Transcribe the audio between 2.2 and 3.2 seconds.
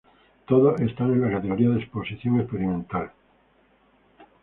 experimental.